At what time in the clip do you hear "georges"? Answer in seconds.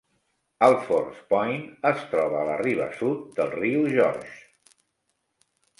3.95-4.45